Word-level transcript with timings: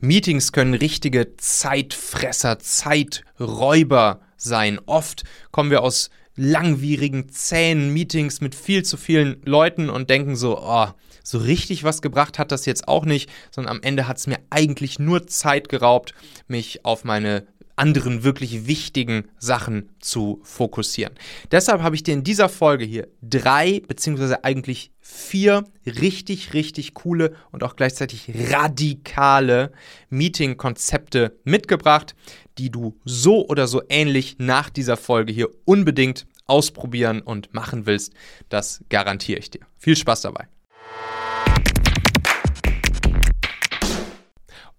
Meetings 0.00 0.52
können 0.52 0.72
richtige 0.72 1.36
Zeitfresser, 1.36 2.58
Zeiträuber 2.58 4.20
sein. 4.38 4.80
Oft 4.86 5.24
kommen 5.50 5.70
wir 5.70 5.82
aus 5.82 6.08
langwierigen, 6.36 7.28
zähen 7.28 7.92
Meetings 7.92 8.40
mit 8.40 8.54
viel 8.54 8.82
zu 8.82 8.96
vielen 8.96 9.42
Leuten 9.44 9.90
und 9.90 10.08
denken 10.08 10.36
so, 10.36 10.58
oh, 10.58 10.88
so 11.22 11.36
richtig 11.36 11.84
was 11.84 12.00
gebracht 12.00 12.38
hat 12.38 12.50
das 12.50 12.64
jetzt 12.64 12.88
auch 12.88 13.04
nicht, 13.04 13.30
sondern 13.50 13.76
am 13.76 13.82
Ende 13.82 14.08
hat 14.08 14.16
es 14.16 14.26
mir 14.26 14.38
eigentlich 14.48 14.98
nur 14.98 15.26
Zeit 15.26 15.68
geraubt, 15.68 16.14
mich 16.48 16.84
auf 16.86 17.04
meine 17.04 17.46
anderen 17.80 18.22
wirklich 18.22 18.66
wichtigen 18.66 19.24
Sachen 19.38 19.88
zu 20.00 20.40
fokussieren. 20.44 21.14
Deshalb 21.50 21.82
habe 21.82 21.96
ich 21.96 22.02
dir 22.02 22.12
in 22.12 22.22
dieser 22.22 22.50
Folge 22.50 22.84
hier 22.84 23.08
drei, 23.22 23.80
beziehungsweise 23.88 24.44
eigentlich 24.44 24.92
vier 25.00 25.64
richtig, 25.86 26.52
richtig 26.52 26.94
coole 26.94 27.34
und 27.52 27.64
auch 27.64 27.76
gleichzeitig 27.76 28.30
radikale 28.52 29.72
Meeting-Konzepte 30.10 31.38
mitgebracht, 31.44 32.14
die 32.58 32.70
du 32.70 32.98
so 33.04 33.46
oder 33.48 33.66
so 33.66 33.82
ähnlich 33.88 34.36
nach 34.38 34.68
dieser 34.68 34.98
Folge 34.98 35.32
hier 35.32 35.48
unbedingt 35.64 36.26
ausprobieren 36.46 37.22
und 37.22 37.54
machen 37.54 37.86
willst. 37.86 38.12
Das 38.50 38.84
garantiere 38.90 39.38
ich 39.38 39.50
dir. 39.50 39.60
Viel 39.78 39.96
Spaß 39.96 40.20
dabei. 40.20 40.48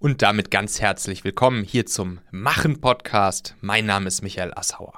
Und 0.02 0.24
damit 0.24 0.50
ganz 0.50 0.82
herzlich 0.82 1.24
willkommen 1.24 1.64
hier 1.64 1.86
zum 1.86 2.22
Machen 2.32 2.82
Podcast. 2.82 3.56
Mein 3.62 3.86
Name 3.86 4.08
ist 4.08 4.24
Michael 4.24 4.52
Assauer. 4.56 4.94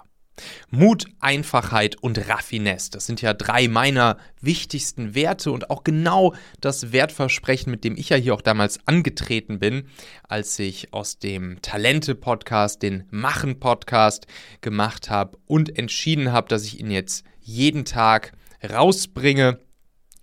Mut, 0.70 1.08
Einfachheit 1.20 1.98
und 2.02 2.30
Raffinesse, 2.30 2.92
das 2.92 3.06
sind 3.06 3.22
ja 3.22 3.34
drei 3.34 3.68
meiner 3.68 4.16
wichtigsten 4.40 5.14
Werte 5.14 5.52
und 5.52 5.70
auch 5.70 5.84
genau 5.84 6.34
das 6.62 6.94
Wertversprechen, 6.94 7.70
mit 7.70 7.84
dem 7.84 7.98
ich 7.98 8.08
ja 8.08 8.16
hier 8.16 8.34
auch 8.34 8.42
damals 8.42 8.80
angetreten 8.88 9.60
bin, 9.60 9.90
als 10.24 10.58
ich 10.58 10.94
aus 10.94 11.20
dem 11.20 11.62
Talente-Podcast 11.62 12.82
den 12.82 13.04
Machen-Podcast 13.12 14.26
gemacht 14.62 15.10
habe 15.10 15.38
und 15.45 15.78
entschieden 15.78 16.32
habe, 16.32 16.48
dass 16.48 16.64
ich 16.64 16.80
ihn 16.80 16.92
jetzt 16.92 17.26
jeden 17.42 17.84
Tag 17.84 18.32
rausbringe 18.64 19.60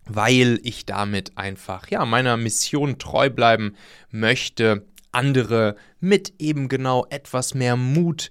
weil 0.06 0.60
ich 0.62 0.86
damit 0.86 1.36
einfach 1.36 1.88
ja 1.90 2.04
meiner 2.04 2.36
Mission 2.36 2.98
treu 2.98 3.30
bleiben 3.30 3.74
möchte, 4.10 4.86
andere 5.12 5.76
mit 6.00 6.34
eben 6.38 6.68
genau 6.68 7.06
etwas 7.10 7.54
mehr 7.54 7.76
Mut, 7.76 8.30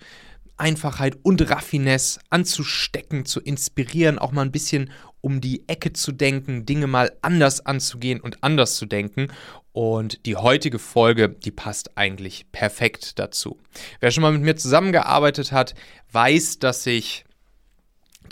Einfachheit 0.58 1.18
und 1.24 1.50
Raffinesse 1.50 2.20
anzustecken, 2.30 3.26
zu 3.26 3.40
inspirieren, 3.40 4.20
auch 4.20 4.32
mal 4.32 4.42
ein 4.42 4.52
bisschen 4.52 4.92
um 5.22 5.42
die 5.42 5.68
Ecke 5.68 5.94
zu 5.94 6.12
denken, 6.12 6.66
Dinge 6.66 6.88
mal 6.88 7.12
anders 7.22 7.66
anzugehen 7.66 8.22
und 8.22 8.44
anders 8.44 8.76
zu 8.76 8.86
denken. 8.86 9.28
Und 9.72 10.26
die 10.26 10.36
heutige 10.36 10.80
Folge, 10.80 11.30
die 11.30 11.52
passt 11.52 11.98
eigentlich 11.98 12.52
perfekt 12.52 13.20
dazu. 13.20 13.60
Wer 14.00 14.12
schon 14.12 14.22
mal 14.22 14.32
mit 14.32 14.42
mir 14.42 14.56
zusammengearbeitet 14.56 15.52
hat, 15.52 15.76
weiß, 16.12 16.60
dass 16.60 16.86
ich 16.86 17.26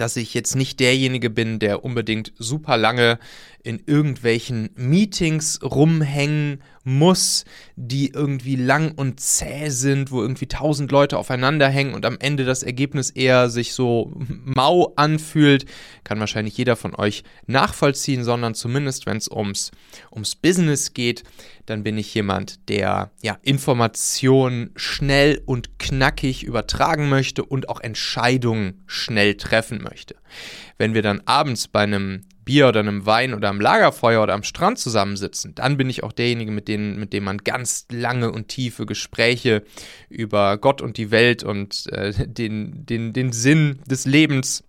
dass 0.02 0.16
ich 0.16 0.34
jetzt 0.34 0.56
nicht 0.56 0.80
derjenige 0.80 1.30
bin, 1.30 1.60
der 1.60 1.84
unbedingt 1.84 2.32
super 2.38 2.78
lange 2.78 3.20
in 3.68 3.84
irgendwelchen 3.86 4.70
Meetings 4.76 5.60
rumhängen 5.62 6.64
muss, 6.86 7.44
die 7.76 8.12
irgendwie 8.12 8.56
lang 8.56 8.94
und 8.94 9.20
zäh 9.20 9.68
sind, 9.68 10.10
wo 10.10 10.22
irgendwie 10.22 10.48
tausend 10.48 10.90
Leute 10.90 11.18
aufeinander 11.18 11.68
hängen 11.68 11.94
und 11.94 12.06
am 12.06 12.16
Ende 12.18 12.46
das 12.46 12.64
Ergebnis 12.64 13.10
eher 13.10 13.50
sich 13.50 13.74
so 13.74 14.14
mau 14.16 14.94
anfühlt, 14.96 15.66
kann 16.06 16.22
wahrscheinlich 16.22 16.58
jeder 16.58 16.78
von 16.78 16.96
euch 16.96 17.26
nachvollziehen, 17.46 18.24
sondern 18.24 18.56
zumindest 18.56 19.06
wenn 19.06 19.18
es 19.18 19.30
ums, 19.30 19.72
ums 20.14 20.36
Business 20.36 20.94
geht, 20.94 21.26
dann 21.66 21.84
bin 21.84 21.98
ich 21.98 22.14
jemand, 22.14 22.70
der 22.70 23.12
ja 23.22 23.38
Informationen 23.42 24.72
schnell 24.78 25.42
und 25.46 25.78
knackig 25.78 26.44
übertragen 26.44 27.10
möchte 27.10 27.44
und 27.44 27.68
auch 27.68 27.82
Entscheidungen 27.82 28.82
schnell 28.88 29.36
treffen 29.36 29.84
möchte. 29.84 30.16
Wenn 30.78 30.94
wir 30.94 31.02
dann 31.02 31.22
abends 31.26 31.68
bei 31.68 31.82
einem 31.82 32.24
Bier 32.48 32.70
oder 32.70 32.80
einem 32.80 33.06
Wein 33.06 33.34
oder 33.34 33.50
am 33.50 33.60
Lagerfeuer 33.60 34.24
oder 34.24 34.34
am 34.34 34.44
Strand 34.44 34.80
zusammensitzen, 34.80 35.54
dann 35.54 35.76
bin 35.76 35.90
ich 35.90 36.02
auch 36.02 36.14
derjenige, 36.14 36.50
mit, 36.52 36.70
denen, 36.70 36.98
mit 36.98 37.12
dem 37.12 37.26
man 37.26 37.40
ganz 37.40 37.86
lange 37.92 38.32
und 38.32 38.48
tiefe 38.48 38.86
Gespräche 38.86 39.64
über 40.10 40.58
Gott 40.58 40.82
und 40.82 40.98
die 40.98 41.12
Welt 41.12 41.44
und 41.44 41.88
äh, 41.92 42.14
den, 42.26 42.86
den, 42.86 43.12
den 43.12 43.34
Sinn 43.34 43.80
des 43.86 44.06
Lebens 44.06 44.64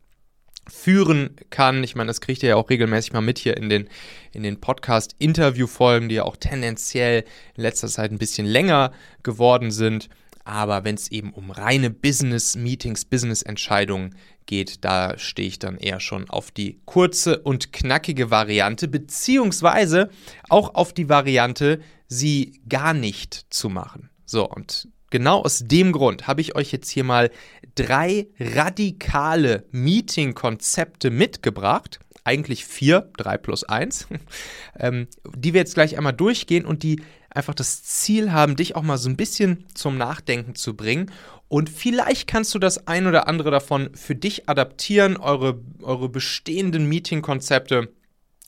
führen 0.66 1.36
kann. 1.50 1.84
Ich 1.84 1.94
meine, 1.94 2.08
das 2.08 2.20
kriegt 2.20 2.42
ihr 2.42 2.50
ja 2.50 2.56
auch 2.56 2.68
regelmäßig 2.68 3.12
mal 3.12 3.20
mit 3.20 3.38
hier 3.38 3.56
in 3.56 3.68
den, 3.68 3.88
in 4.32 4.42
den 4.42 4.60
Podcast-Interview-Folgen, 4.60 6.08
die 6.08 6.16
ja 6.16 6.24
auch 6.24 6.36
tendenziell 6.36 7.24
in 7.56 7.62
letzter 7.62 7.88
Zeit 7.88 8.10
ein 8.10 8.18
bisschen 8.18 8.46
länger 8.46 8.92
geworden 9.22 9.70
sind. 9.70 10.08
Aber 10.48 10.82
wenn 10.82 10.94
es 10.94 11.12
eben 11.12 11.34
um 11.34 11.50
reine 11.50 11.90
Business-Meetings, 11.90 13.04
Business-Entscheidungen 13.04 14.14
geht, 14.46 14.82
da 14.82 15.18
stehe 15.18 15.46
ich 15.46 15.58
dann 15.58 15.76
eher 15.76 16.00
schon 16.00 16.30
auf 16.30 16.50
die 16.50 16.80
kurze 16.86 17.40
und 17.40 17.70
knackige 17.70 18.30
Variante, 18.30 18.88
beziehungsweise 18.88 20.08
auch 20.48 20.74
auf 20.74 20.94
die 20.94 21.10
Variante, 21.10 21.80
sie 22.06 22.62
gar 22.66 22.94
nicht 22.94 23.44
zu 23.50 23.68
machen. 23.68 24.08
So, 24.24 24.48
und 24.48 24.88
genau 25.10 25.42
aus 25.42 25.64
dem 25.66 25.92
Grund 25.92 26.26
habe 26.26 26.40
ich 26.40 26.56
euch 26.56 26.72
jetzt 26.72 26.88
hier 26.88 27.04
mal 27.04 27.30
drei 27.74 28.28
radikale 28.40 29.66
Meeting-Konzepte 29.70 31.10
mitgebracht. 31.10 32.00
Eigentlich 32.24 32.64
vier, 32.64 33.10
drei 33.18 33.36
plus 33.36 33.64
eins, 33.64 34.08
ähm, 34.78 35.08
die 35.36 35.52
wir 35.52 35.60
jetzt 35.60 35.74
gleich 35.74 35.98
einmal 35.98 36.14
durchgehen 36.14 36.64
und 36.64 36.82
die 36.82 37.02
einfach 37.38 37.54
das 37.54 37.82
Ziel 37.82 38.32
haben, 38.32 38.56
dich 38.56 38.76
auch 38.76 38.82
mal 38.82 38.98
so 38.98 39.08
ein 39.08 39.16
bisschen 39.16 39.64
zum 39.74 39.96
Nachdenken 39.96 40.54
zu 40.54 40.76
bringen 40.76 41.10
und 41.48 41.70
vielleicht 41.70 42.28
kannst 42.28 42.54
du 42.54 42.58
das 42.58 42.86
ein 42.86 43.06
oder 43.06 43.26
andere 43.26 43.50
davon 43.50 43.94
für 43.94 44.14
dich 44.14 44.48
adaptieren, 44.48 45.16
eure, 45.16 45.58
eure 45.82 46.10
bestehenden 46.10 46.86
Meeting-Konzepte 46.86 47.88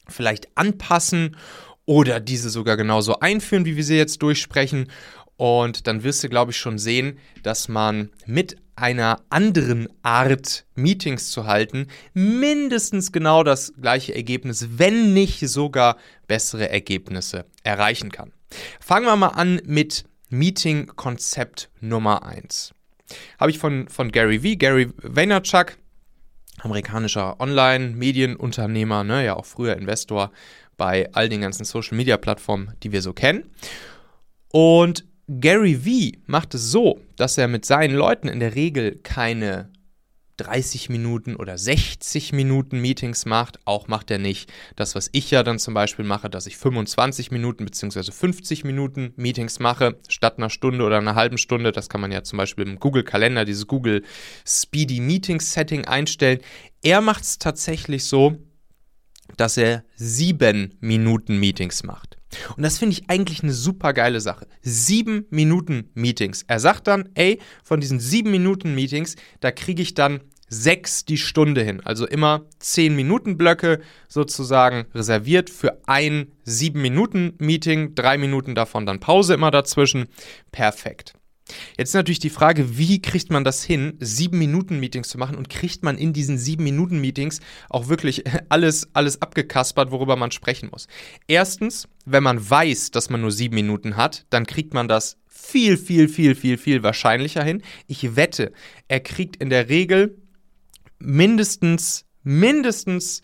vielleicht 0.07 0.49
anpassen 0.55 1.37
oder 1.87 2.21
diese 2.21 2.51
sogar 2.51 2.77
genauso 2.77 3.21
einführen, 3.21 3.65
wie 3.65 3.77
wir 3.77 3.85
sie 3.85 3.97
jetzt 3.97 4.23
durchsprechen. 4.23 4.91
Und 5.41 5.87
dann 5.87 6.03
wirst 6.03 6.23
du, 6.23 6.29
glaube 6.29 6.51
ich, 6.51 6.59
schon 6.59 6.77
sehen, 6.77 7.19
dass 7.43 7.67
man 7.67 8.11
mit 8.27 8.57
einer 8.77 9.23
anderen 9.31 9.89
Art 10.03 10.67
Meetings 10.75 11.31
zu 11.31 11.47
halten, 11.47 11.87
mindestens 12.13 13.11
genau 13.11 13.43
das 13.43 13.73
gleiche 13.81 14.15
Ergebnis, 14.15 14.69
wenn 14.73 15.15
nicht 15.15 15.41
sogar 15.49 15.97
bessere 16.27 16.69
Ergebnisse 16.69 17.47
erreichen 17.63 18.13
kann. 18.13 18.33
Fangen 18.81 19.07
wir 19.07 19.17
mal 19.17 19.29
an 19.29 19.63
mit 19.65 20.05
Meeting-Konzept 20.29 21.71
Nummer 21.81 22.23
1. 22.27 22.75
Habe 23.39 23.51
ich 23.51 23.59
von, 23.59 23.89
von 23.89 24.13
Gary 24.13 24.41
V, 24.41 24.59
Gary 24.59 24.91
Vaynerchuk, 24.99 25.79
amerikanischer 26.59 27.41
Online-Medienunternehmer, 27.41 29.05
ne, 29.05 29.25
ja 29.25 29.37
auch 29.37 29.47
früher 29.47 29.79
Investor 29.79 30.33
bei 30.77 31.09
all 31.15 31.31
den 31.31 31.41
ganzen 31.41 31.65
Social-Media-Plattformen, 31.65 32.75
die 32.83 32.93
wir 32.93 33.01
so 33.01 33.15
kennen. 33.15 33.49
Und 34.53 35.07
Gary 35.39 35.77
V 35.77 36.19
macht 36.27 36.55
es 36.55 36.73
so, 36.73 37.01
dass 37.15 37.39
er 37.39 37.47
mit 37.47 37.65
seinen 37.65 37.95
Leuten 37.95 38.27
in 38.27 38.41
der 38.41 38.57
Regel 38.57 38.97
keine 38.97 39.71
30 40.39 40.89
Minuten 40.89 41.37
oder 41.37 41.57
60 41.57 42.33
Minuten 42.33 42.81
Meetings 42.81 43.27
macht. 43.27 43.61
Auch 43.65 43.87
macht 43.87 44.11
er 44.11 44.19
nicht 44.19 44.51
das, 44.75 44.97
was 44.97 45.09
ich 45.13 45.31
ja 45.31 45.45
dann 45.45 45.61
zum 45.61 45.73
Beispiel 45.73 46.05
mache, 46.05 46.31
dass 46.31 46.49
ich 46.49 46.57
25 46.57 47.31
Minuten 47.31 47.65
bzw. 47.65 48.11
50 48.11 48.65
Minuten 48.65 49.13
Meetings 49.15 49.61
mache, 49.61 50.01
statt 50.09 50.39
einer 50.39 50.51
Stunde 50.51 50.85
oder 50.85 50.99
einer 50.99 51.15
halben 51.15 51.39
Stunde. 51.39 51.71
Das 51.71 51.89
kann 51.89 52.01
man 52.01 52.11
ja 52.11 52.25
zum 52.25 52.37
Beispiel 52.37 52.67
im 52.67 52.81
Google-Kalender, 52.81 53.45
dieses 53.45 53.69
Google 53.69 54.03
Speedy 54.45 54.99
Meetings 54.99 55.53
Setting 55.53 55.85
einstellen. 55.85 56.41
Er 56.83 57.03
macht 57.03 57.23
es 57.23 57.39
tatsächlich 57.39 58.03
so, 58.03 58.37
dass 59.37 59.57
er 59.57 59.85
sieben 59.95 60.75
Minuten 60.81 61.39
Meetings 61.39 61.85
macht. 61.85 62.20
Und 62.57 62.63
das 62.63 62.79
finde 62.79 62.93
ich 62.93 63.11
eigentlich 63.11 63.43
eine 63.43 63.53
super 63.53 63.93
geile 63.93 64.21
Sache. 64.21 64.47
Sieben 64.63 65.27
Minuten 65.31 65.91
Meetings. 65.95 66.45
Er 66.47 66.61
sagt 66.61 66.87
dann, 66.87 67.09
ey, 67.15 67.41
von 67.63 67.81
diesen 67.81 68.01
sieben 68.01 68.31
Minuten 68.31 68.75
Meetings, 68.75 69.17
da 69.41 69.51
kriege 69.51 69.83
ich 69.83 69.95
dann 69.95 70.21
sechs 70.49 71.05
die 71.05 71.17
Stunde 71.17 71.63
hin. 71.63 71.81
Also 71.85 72.07
immer 72.07 72.43
zehn 72.59 72.95
Minuten 72.97 73.39
Blöcke 73.39 73.81
sozusagen 74.09 74.87
reserviert 74.95 75.49
für 75.49 75.81
ein 75.87 76.33
sieben 76.45 76.83
Minuten 76.83 77.35
Meeting. 77.39 77.95
Drei 77.95 78.19
Minuten 78.19 78.55
davon 78.55 78.85
dann 78.85 79.01
Pause 79.01 79.35
immer 79.35 79.51
dazwischen. 79.51 80.09
Perfekt. 80.51 81.15
Jetzt 81.77 81.91
ist 81.91 81.95
natürlich 81.95 82.19
die 82.19 82.31
Frage, 82.31 82.79
wie 82.79 83.01
kriegt 83.01 83.31
man 83.31 83.45
das 83.45 83.63
hin, 83.65 83.97
sieben 84.01 84.39
Minuten 84.39 84.81
Meetings 84.81 85.09
zu 85.09 85.19
machen 85.19 85.37
und 85.37 85.49
kriegt 85.49 85.83
man 85.83 85.99
in 85.99 86.13
diesen 86.13 86.39
sieben 86.39 86.65
Minuten 86.65 87.01
Meetings 87.01 87.41
auch 87.69 87.89
wirklich 87.89 88.25
alles, 88.49 88.89
alles 88.93 89.23
abgekaspert, 89.23 89.91
worüber 89.91 90.17
man 90.17 90.31
sprechen 90.31 90.69
muss. 90.71 90.87
Erstens, 91.27 91.89
wenn 92.05 92.23
man 92.23 92.51
weiß, 92.51 92.91
dass 92.91 93.11
man 93.11 93.21
nur 93.21 93.33
sieben 93.33 93.55
Minuten 93.55 93.97
hat, 93.97 94.27
dann 94.31 94.47
kriegt 94.47 94.75
man 94.75 94.89
das 94.89 95.17
viel, 95.29 95.77
viel, 95.77 96.09
viel, 96.09 96.35
viel, 96.35 96.59
viel 96.59 96.83
wahrscheinlicher 96.83 97.43
hin. 97.43 97.63
Ich 97.87 98.17
wette, 98.17 98.53
er 98.89 99.01
kriegt 99.01 99.37
in 99.37 99.51
der 99.51 99.69
Regel 99.69 100.17
mindestens, 100.99 102.05
mindestens 102.23 103.23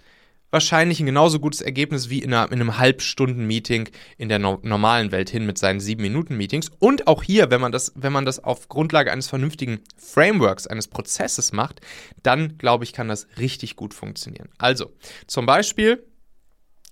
wahrscheinlich 0.50 1.00
ein 1.00 1.06
genauso 1.06 1.40
gutes 1.40 1.60
Ergebnis 1.60 2.10
wie 2.10 2.20
in, 2.20 2.32
einer, 2.32 2.50
in 2.52 2.60
einem 2.60 2.78
Halbstunden-Meeting 2.78 3.88
in 4.16 4.28
der 4.28 4.38
no 4.38 4.58
normalen 4.62 5.12
Welt 5.12 5.30
hin 5.30 5.46
mit 5.46 5.58
seinen 5.58 5.80
7-Minuten-Meetings. 5.80 6.70
Und 6.78 7.06
auch 7.06 7.22
hier, 7.22 7.50
wenn 7.50 7.60
man, 7.60 7.72
das, 7.72 7.92
wenn 7.94 8.12
man 8.12 8.24
das 8.24 8.42
auf 8.42 8.68
Grundlage 8.68 9.12
eines 9.12 9.28
vernünftigen 9.28 9.80
Frameworks, 9.96 10.66
eines 10.66 10.88
Prozesses 10.88 11.52
macht, 11.52 11.80
dann 12.22 12.58
glaube 12.58 12.84
ich, 12.84 12.92
kann 12.92 13.08
das 13.08 13.26
richtig 13.38 13.76
gut 13.76 13.94
funktionieren. 13.94 14.48
Also, 14.58 14.92
zum 15.26 15.46
Beispiel 15.46 16.04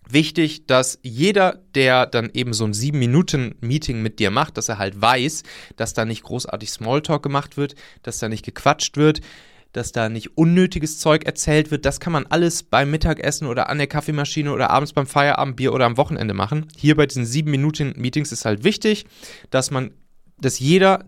wichtig, 0.08 0.66
dass 0.66 0.98
jeder, 1.02 1.62
der 1.74 2.06
dann 2.06 2.30
eben 2.32 2.52
so 2.52 2.64
ein 2.64 2.72
7-Minuten-Meeting 2.72 4.02
mit 4.02 4.18
dir 4.18 4.30
macht, 4.30 4.56
dass 4.56 4.68
er 4.68 4.78
halt 4.78 5.00
weiß, 5.00 5.42
dass 5.76 5.94
da 5.94 6.04
nicht 6.04 6.22
großartig 6.22 6.70
Smalltalk 6.70 7.22
gemacht 7.22 7.56
wird, 7.56 7.74
dass 8.02 8.18
da 8.18 8.28
nicht 8.28 8.44
gequatscht 8.44 8.96
wird, 8.96 9.20
dass 9.74 9.92
da 9.92 10.08
nicht 10.08 10.38
unnötiges 10.38 10.98
Zeug 10.98 11.24
erzählt 11.26 11.70
wird. 11.70 11.84
Das 11.84 12.00
kann 12.00 12.12
man 12.12 12.26
alles 12.26 12.62
beim 12.62 12.90
Mittagessen 12.90 13.46
oder 13.46 13.68
an 13.68 13.78
der 13.78 13.86
Kaffeemaschine 13.86 14.52
oder 14.52 14.70
abends 14.70 14.92
beim 14.92 15.06
Feierabendbier 15.06 15.74
oder 15.74 15.84
am 15.84 15.98
Wochenende 15.98 16.32
machen. 16.32 16.68
Hier 16.76 16.96
bei 16.96 17.06
diesen 17.06 17.24
7-Minuten-Meetings 17.24 18.32
ist 18.32 18.44
halt 18.46 18.64
wichtig, 18.64 19.04
dass 19.50 19.70
man, 19.70 19.92
dass 20.38 20.58
jeder 20.58 21.04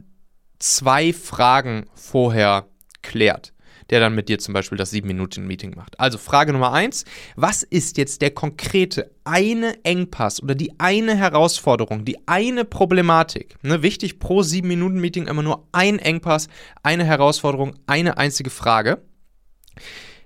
zwei 0.58 1.12
Fragen 1.12 1.86
vorher 1.94 2.66
klärt 3.02 3.54
der 3.90 4.00
dann 4.00 4.14
mit 4.14 4.28
dir 4.28 4.38
zum 4.38 4.54
Beispiel 4.54 4.78
das 4.78 4.92
7-Minuten-Meeting 4.92 5.74
macht. 5.76 5.98
Also 6.00 6.18
Frage 6.18 6.52
Nummer 6.52 6.72
1, 6.72 7.04
was 7.36 7.62
ist 7.62 7.98
jetzt 7.98 8.22
der 8.22 8.30
konkrete 8.30 9.10
eine 9.24 9.84
Engpass 9.84 10.42
oder 10.42 10.54
die 10.54 10.78
eine 10.78 11.16
Herausforderung, 11.16 12.04
die 12.04 12.26
eine 12.26 12.64
Problematik? 12.64 13.56
Ne, 13.62 13.82
wichtig 13.82 14.18
pro 14.18 14.40
7-Minuten-Meeting 14.40 15.26
immer 15.26 15.42
nur 15.42 15.66
ein 15.72 15.98
Engpass, 15.98 16.48
eine 16.82 17.04
Herausforderung, 17.04 17.74
eine 17.86 18.18
einzige 18.18 18.50
Frage. 18.50 19.02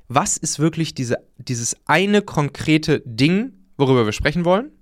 Was 0.09 0.37
ist 0.37 0.59
wirklich 0.59 0.95
diese, 0.95 1.19
dieses 1.39 1.77
eine 1.87 2.23
konkrete 2.23 3.01
Ding, 3.05 3.53
worüber 3.77 4.07
wir 4.07 4.13
sprechen 4.13 4.45
wollen? 4.45 4.73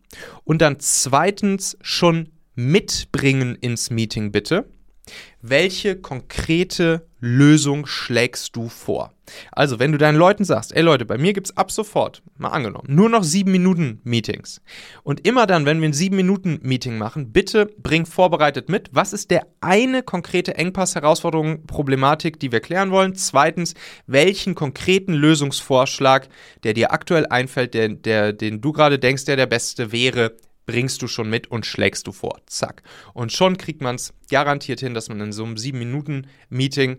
Und 0.45 0.63
dann 0.63 0.81
zweitens 0.81 1.77
schon 1.83 2.31
mitbringen 2.55 3.55
ins 3.55 3.91
Meeting 3.91 4.33
bitte. 4.33 4.69
Welche 5.41 5.97
konkrete 5.97 7.07
Lösung 7.21 7.87
schlägst 7.87 8.55
du 8.57 8.69
vor? 8.69 9.13
Also, 9.53 9.79
wenn 9.79 9.93
du 9.93 9.99
deinen 9.99 10.17
Leuten 10.17 10.45
sagst, 10.45 10.75
ey 10.75 10.83
Leute, 10.83 11.05
bei 11.05 11.19
mir 11.19 11.33
gibt 11.33 11.49
es 11.49 11.57
ab 11.57 11.71
sofort, 11.71 12.23
mal 12.37 12.49
angenommen, 12.49 12.87
nur 12.89 13.09
noch 13.09 13.25
sieben 13.25 13.53
Minuten 13.53 14.01
Meetings. 14.05 14.61
Und 15.03 15.27
immer 15.27 15.47
dann, 15.47 15.67
wenn 15.67 15.81
wir 15.81 15.89
ein 15.89 15.93
sieben 15.93 16.17
Minuten 16.17 16.61
Meeting 16.63 16.99
machen, 16.99 17.33
bitte 17.33 17.67
bring 17.79 18.07
vorbereitet 18.07 18.69
mit, 18.69 18.89
was 18.93 19.13
ist 19.13 19.31
der 19.31 19.47
eine 19.61 20.03
konkrete 20.03 20.57
Engpass, 20.57 20.95
Herausforderung, 20.95 21.67
Problematik, 21.67 22.41
die 22.41 22.53
wir 22.53 22.61
klären 22.61 22.91
wollen? 22.91 23.15
Zweitens, 23.15 23.75
welchen 24.07 24.55
konkreten 24.55 25.13
Lösungsvorschlag, 25.13 26.29
der 26.65 26.75
dir 26.75 26.93
aktuell 26.93 27.27
einfällt, 27.27 27.75
der, 27.75 27.89
der, 27.89 28.33
den 28.33 28.61
du 28.61 28.73
gerade 28.73 28.99
denkst, 28.99 29.25
der 29.25 29.37
der 29.37 29.47
beste 29.47 29.93
wäre, 29.93 30.37
bringst 30.69 31.00
du 31.00 31.09
schon 31.09 31.31
mit 31.31 31.47
und 31.47 31.65
schlägst 31.65 32.06
du 32.06 32.12
vor. 32.12 32.43
Zack. 32.44 32.82
Und 33.15 33.32
schon 33.32 33.56
kriegt 33.56 33.81
man 33.81 33.97
es 33.97 34.12
garantiert 34.31 34.81
hin, 34.81 34.93
dass 34.93 35.09
man 35.09 35.19
in 35.19 35.32
so 35.32 35.43
einem 35.44 35.55
7-Minuten-Meeting 35.55 36.99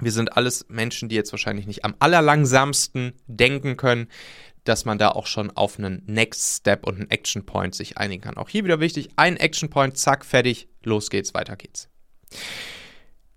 wir 0.00 0.12
sind 0.12 0.36
alles 0.36 0.66
Menschen, 0.68 1.08
die 1.08 1.16
jetzt 1.16 1.32
wahrscheinlich 1.32 1.66
nicht 1.66 1.84
am 1.84 1.96
allerlangsamsten 1.98 3.14
denken 3.26 3.76
können, 3.76 4.06
dass 4.62 4.84
man 4.84 4.96
da 4.96 5.08
auch 5.08 5.26
schon 5.26 5.50
auf 5.50 5.76
einen 5.76 6.04
Next 6.06 6.58
Step 6.58 6.86
und 6.86 6.96
einen 6.96 7.10
Action 7.10 7.44
Point 7.44 7.74
sich 7.74 7.98
einigen 7.98 8.22
kann. 8.22 8.36
Auch 8.36 8.48
hier 8.48 8.62
wieder 8.62 8.78
wichtig, 8.78 9.08
ein 9.16 9.36
Action 9.36 9.70
Point, 9.70 9.96
zack, 9.96 10.24
fertig, 10.24 10.68
los 10.84 11.10
geht's, 11.10 11.34
weiter 11.34 11.56
geht's. 11.56 11.88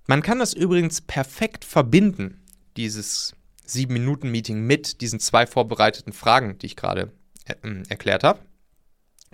Man 0.05 0.21
kann 0.21 0.37
das 0.37 0.53
übrigens 0.53 1.01
perfekt 1.01 1.65
verbinden, 1.65 2.43
dieses 2.77 3.33
7-Minuten-Meeting 3.67 4.61
mit 4.61 5.01
diesen 5.01 5.19
zwei 5.19 5.47
vorbereiteten 5.47 6.13
Fragen, 6.13 6.59
die 6.59 6.67
ich 6.67 6.75
gerade 6.75 7.11
äh, 7.45 7.55
erklärt 7.89 8.23
habe 8.23 8.39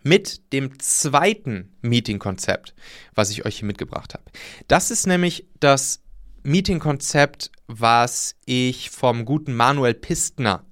mit 0.04 0.54
dem 0.54 0.80
zweiten 0.80 1.76
Meeting-Konzept, 1.82 2.74
was 3.16 3.30
ich 3.32 3.46
euch 3.46 3.60
hier 3.60 3.68
mitgebracht 3.68 4.14
habe. 4.14 4.24
Das 4.68 4.92
ist 4.92 5.08
nämlich 5.08 5.48
das 5.60 6.02
Meeting-Konzept, 6.44 7.52
was 7.68 8.36
ich 8.46 8.90
vom 8.90 9.26
guten 9.26 9.56
Manuel 9.56 9.94
Pistner 9.94 10.66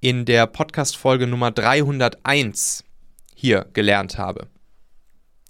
in 0.00 0.24
der 0.24 0.46
Podcast-Folge 0.46 1.26
Nummer 1.26 1.50
301 1.50 2.84
hier 3.34 3.66
gelernt 3.72 4.18
habe. 4.18 4.48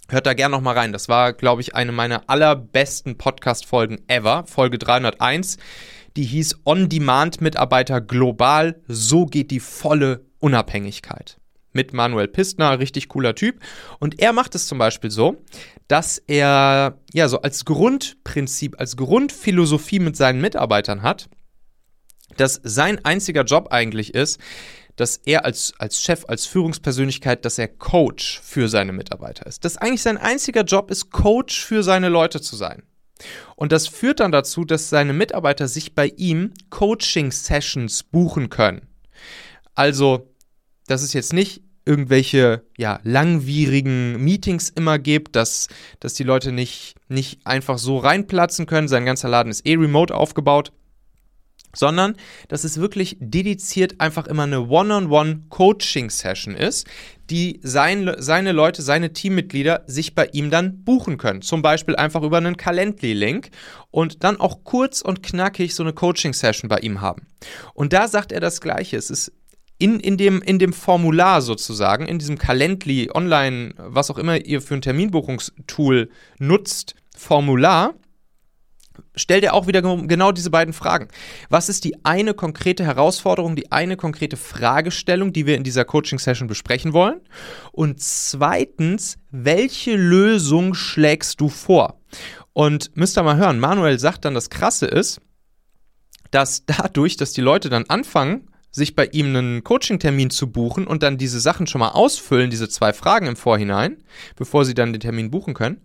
Hört 0.08 0.26
da 0.26 0.34
gerne 0.34 0.56
nochmal 0.56 0.76
rein. 0.76 0.92
Das 0.92 1.08
war, 1.08 1.32
glaube 1.32 1.60
ich, 1.60 1.74
eine 1.76 1.92
meiner 1.92 2.28
allerbesten 2.28 3.16
Podcast-Folgen 3.16 4.02
ever. 4.08 4.44
Folge 4.46 4.78
301. 4.78 5.56
Die 6.16 6.24
hieß 6.24 6.62
On-Demand-Mitarbeiter 6.64 8.00
global. 8.00 8.82
So 8.88 9.26
geht 9.26 9.52
die 9.52 9.60
volle 9.60 10.26
Unabhängigkeit 10.40 11.39
mit 11.72 11.92
Manuel 11.92 12.28
Pistner, 12.28 12.78
richtig 12.78 13.08
cooler 13.08 13.34
Typ. 13.34 13.60
Und 13.98 14.20
er 14.20 14.32
macht 14.32 14.54
es 14.54 14.66
zum 14.66 14.78
Beispiel 14.78 15.10
so, 15.10 15.42
dass 15.88 16.18
er 16.26 16.98
ja 17.12 17.28
so 17.28 17.40
als 17.40 17.64
Grundprinzip, 17.64 18.78
als 18.78 18.96
Grundphilosophie 18.96 19.98
mit 20.00 20.16
seinen 20.16 20.40
Mitarbeitern 20.40 21.02
hat, 21.02 21.28
dass 22.36 22.60
sein 22.62 23.04
einziger 23.04 23.44
Job 23.44 23.68
eigentlich 23.70 24.14
ist, 24.14 24.40
dass 24.96 25.16
er 25.16 25.44
als, 25.44 25.72
als 25.78 26.00
Chef, 26.00 26.24
als 26.28 26.46
Führungspersönlichkeit, 26.46 27.44
dass 27.44 27.58
er 27.58 27.68
Coach 27.68 28.40
für 28.42 28.68
seine 28.68 28.92
Mitarbeiter 28.92 29.46
ist. 29.46 29.64
Dass 29.64 29.76
eigentlich 29.76 30.02
sein 30.02 30.18
einziger 30.18 30.62
Job 30.62 30.90
ist, 30.90 31.10
Coach 31.10 31.64
für 31.64 31.82
seine 31.82 32.08
Leute 32.08 32.40
zu 32.40 32.54
sein. 32.54 32.82
Und 33.56 33.72
das 33.72 33.86
führt 33.86 34.20
dann 34.20 34.32
dazu, 34.32 34.64
dass 34.64 34.90
seine 34.90 35.12
Mitarbeiter 35.12 35.68
sich 35.68 35.94
bei 35.94 36.06
ihm 36.16 36.52
Coaching-Sessions 36.70 38.04
buchen 38.04 38.48
können. 38.48 38.88
Also 39.74 40.29
dass 40.90 41.02
es 41.02 41.12
jetzt 41.12 41.32
nicht 41.32 41.62
irgendwelche 41.84 42.62
ja, 42.76 43.00
langwierigen 43.04 44.22
Meetings 44.22 44.68
immer 44.70 44.98
gibt, 44.98 45.34
dass, 45.36 45.68
dass 45.98 46.14
die 46.14 46.24
Leute 46.24 46.52
nicht, 46.52 46.94
nicht 47.08 47.46
einfach 47.46 47.78
so 47.78 47.98
reinplatzen 47.98 48.66
können. 48.66 48.88
Sein 48.88 49.06
ganzer 49.06 49.28
Laden 49.28 49.50
ist 49.50 49.66
eh 49.66 49.74
remote 49.74 50.14
aufgebaut. 50.14 50.72
Sondern, 51.72 52.16
dass 52.48 52.64
es 52.64 52.78
wirklich 52.80 53.16
dediziert 53.20 54.00
einfach 54.00 54.26
immer 54.26 54.42
eine 54.42 54.66
One-on-One-Coaching-Session 54.66 56.56
ist, 56.56 56.88
die 57.30 57.60
sein, 57.62 58.12
seine 58.18 58.50
Leute, 58.50 58.82
seine 58.82 59.12
Teammitglieder 59.12 59.84
sich 59.86 60.16
bei 60.16 60.26
ihm 60.32 60.50
dann 60.50 60.82
buchen 60.82 61.16
können. 61.16 61.42
Zum 61.42 61.62
Beispiel 61.62 61.94
einfach 61.94 62.22
über 62.22 62.38
einen 62.38 62.56
Calendly-Link 62.56 63.50
und 63.92 64.24
dann 64.24 64.40
auch 64.40 64.64
kurz 64.64 65.00
und 65.00 65.22
knackig 65.22 65.76
so 65.76 65.84
eine 65.84 65.92
Coaching-Session 65.92 66.68
bei 66.68 66.78
ihm 66.78 67.00
haben. 67.00 67.28
Und 67.72 67.92
da 67.92 68.08
sagt 68.08 68.32
er 68.32 68.40
das 68.40 68.60
Gleiche. 68.60 68.96
Es 68.96 69.08
ist 69.08 69.30
in, 69.80 69.98
in, 69.98 70.16
dem, 70.16 70.42
in 70.42 70.58
dem 70.58 70.72
Formular 70.72 71.40
sozusagen, 71.40 72.06
in 72.06 72.18
diesem 72.18 72.38
Calendly, 72.38 73.10
online, 73.12 73.74
was 73.78 74.10
auch 74.10 74.18
immer 74.18 74.44
ihr 74.44 74.60
für 74.60 74.74
ein 74.74 74.82
Terminbuchungstool 74.82 76.10
nutzt, 76.38 76.94
Formular, 77.16 77.94
stellt 79.14 79.42
er 79.42 79.54
auch 79.54 79.66
wieder 79.66 79.80
genau 79.82 80.32
diese 80.32 80.50
beiden 80.50 80.74
Fragen. 80.74 81.08
Was 81.48 81.70
ist 81.70 81.84
die 81.84 82.04
eine 82.04 82.34
konkrete 82.34 82.84
Herausforderung, 82.84 83.56
die 83.56 83.72
eine 83.72 83.96
konkrete 83.96 84.36
Fragestellung, 84.36 85.32
die 85.32 85.46
wir 85.46 85.56
in 85.56 85.64
dieser 85.64 85.86
Coaching-Session 85.86 86.46
besprechen 86.46 86.92
wollen? 86.92 87.22
Und 87.72 88.00
zweitens, 88.00 89.16
welche 89.30 89.96
Lösung 89.96 90.74
schlägst 90.74 91.40
du 91.40 91.48
vor? 91.48 92.00
Und 92.52 92.94
müsst 92.96 93.16
ihr 93.16 93.22
mal 93.22 93.38
hören, 93.38 93.60
Manuel 93.60 93.98
sagt 93.98 94.26
dann, 94.26 94.34
das 94.34 94.50
Krasse 94.50 94.86
ist, 94.86 95.20
dass 96.30 96.66
dadurch, 96.66 97.16
dass 97.16 97.32
die 97.32 97.40
Leute 97.40 97.70
dann 97.70 97.86
anfangen, 97.88 98.49
sich 98.70 98.94
bei 98.94 99.06
ihm 99.06 99.26
einen 99.26 99.64
Coaching-Termin 99.64 100.30
zu 100.30 100.50
buchen 100.50 100.86
und 100.86 101.02
dann 101.02 101.18
diese 101.18 101.40
Sachen 101.40 101.66
schon 101.66 101.80
mal 101.80 101.90
ausfüllen, 101.90 102.50
diese 102.50 102.68
zwei 102.68 102.92
Fragen 102.92 103.26
im 103.26 103.36
Vorhinein, 103.36 104.02
bevor 104.36 104.64
sie 104.64 104.74
dann 104.74 104.92
den 104.92 105.00
Termin 105.00 105.30
buchen 105.30 105.54
können, 105.54 105.80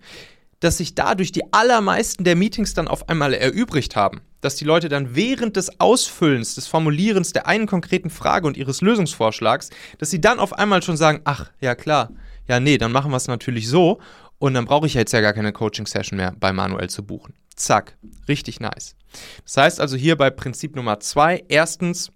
dass 0.59 0.77
sich 0.77 0.95
dadurch 0.95 1.31
die 1.31 1.53
allermeisten 1.53 2.23
der 2.23 2.35
Meetings 2.35 2.73
dann 2.73 2.87
auf 2.87 3.09
einmal 3.09 3.33
erübrigt 3.33 3.95
haben. 3.95 4.21
Dass 4.41 4.55
die 4.55 4.65
Leute 4.65 4.89
dann 4.89 5.15
während 5.15 5.55
des 5.55 5.79
Ausfüllens, 5.79 6.55
des 6.55 6.67
Formulierens 6.67 7.33
der 7.33 7.47
einen 7.47 7.67
konkreten 7.67 8.09
Frage 8.09 8.47
und 8.47 8.57
ihres 8.57 8.81
Lösungsvorschlags, 8.81 9.69
dass 9.97 10.11
sie 10.11 10.21
dann 10.21 10.39
auf 10.39 10.53
einmal 10.53 10.83
schon 10.83 10.97
sagen, 10.97 11.21
ach, 11.23 11.51
ja 11.59 11.75
klar, 11.75 12.11
ja 12.47 12.59
nee, 12.59 12.77
dann 12.77 12.91
machen 12.91 13.11
wir 13.11 13.17
es 13.17 13.27
natürlich 13.27 13.67
so 13.67 13.99
und 14.37 14.53
dann 14.53 14.65
brauche 14.65 14.85
ich 14.85 14.93
jetzt 14.93 15.13
ja 15.13 15.21
gar 15.21 15.33
keine 15.33 15.51
Coaching-Session 15.51 16.17
mehr 16.17 16.35
bei 16.39 16.53
Manuel 16.53 16.89
zu 16.89 17.03
buchen. 17.03 17.33
Zack, 17.55 17.97
richtig 18.27 18.59
nice. 18.59 18.95
Das 19.43 19.57
heißt 19.57 19.79
also 19.79 19.95
hier 19.95 20.17
bei 20.17 20.29
Prinzip 20.29 20.75
Nummer 20.75 20.99
zwei, 20.99 21.43
erstens, 21.47 22.11